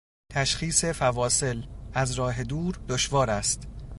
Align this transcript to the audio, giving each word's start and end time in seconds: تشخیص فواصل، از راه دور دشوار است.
تشخیص 0.31 0.85
فواصل، 0.85 1.63
از 1.93 2.11
راه 2.11 2.43
دور 2.43 2.79
دشوار 2.89 3.29
است. 3.29 3.67